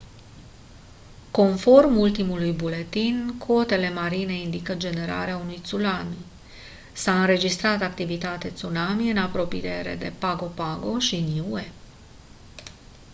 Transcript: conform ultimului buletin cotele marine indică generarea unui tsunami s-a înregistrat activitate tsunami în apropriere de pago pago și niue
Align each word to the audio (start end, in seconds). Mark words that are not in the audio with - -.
conform 1.31 1.97
ultimului 1.97 2.51
buletin 2.51 3.35
cotele 3.37 3.89
marine 3.89 4.33
indică 4.33 4.75
generarea 4.75 5.37
unui 5.37 5.59
tsunami 5.59 6.15
s-a 6.93 7.19
înregistrat 7.19 7.81
activitate 7.81 8.47
tsunami 8.49 9.09
în 9.09 9.17
apropriere 9.17 9.95
de 9.95 10.13
pago 10.19 10.45
pago 10.45 10.99
și 10.99 11.19
niue 11.19 11.71